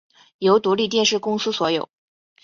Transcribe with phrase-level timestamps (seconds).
[0.39, 1.87] 由独立电视公司所有。